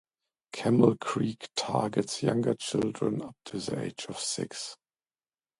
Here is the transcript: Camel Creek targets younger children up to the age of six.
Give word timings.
Camel 0.51 0.97
Creek 0.97 1.49
targets 1.55 2.23
younger 2.23 2.55
children 2.55 3.21
up 3.21 3.35
to 3.45 3.59
the 3.59 3.83
age 3.83 4.07
of 4.09 4.17
six. 4.17 4.75